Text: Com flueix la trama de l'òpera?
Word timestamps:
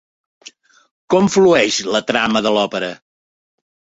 Com 1.13 1.27
flueix 1.33 1.77
la 1.97 2.03
trama 2.11 2.43
de 2.47 2.53
l'òpera? 2.57 2.91